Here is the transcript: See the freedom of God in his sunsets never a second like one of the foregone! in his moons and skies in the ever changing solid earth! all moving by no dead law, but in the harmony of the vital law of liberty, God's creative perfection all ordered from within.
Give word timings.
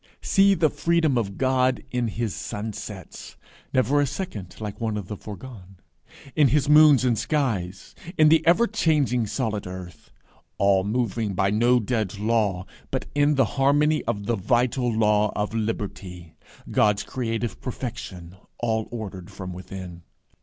See 0.23 0.55
the 0.55 0.71
freedom 0.71 1.15
of 1.15 1.37
God 1.37 1.83
in 1.91 2.07
his 2.07 2.33
sunsets 2.35 3.37
never 3.71 4.01
a 4.01 4.07
second 4.07 4.55
like 4.59 4.81
one 4.81 4.97
of 4.97 5.07
the 5.07 5.15
foregone! 5.15 5.75
in 6.35 6.47
his 6.47 6.67
moons 6.67 7.05
and 7.05 7.15
skies 7.15 7.93
in 8.17 8.29
the 8.29 8.43
ever 8.47 8.65
changing 8.65 9.27
solid 9.27 9.67
earth! 9.67 10.09
all 10.57 10.83
moving 10.83 11.35
by 11.35 11.51
no 11.51 11.79
dead 11.79 12.17
law, 12.17 12.65
but 12.89 13.05
in 13.13 13.35
the 13.35 13.45
harmony 13.45 14.03
of 14.05 14.25
the 14.25 14.35
vital 14.35 14.91
law 14.91 15.31
of 15.35 15.53
liberty, 15.53 16.35
God's 16.71 17.03
creative 17.03 17.61
perfection 17.61 18.35
all 18.57 18.87
ordered 18.89 19.29
from 19.29 19.53
within. 19.53 20.01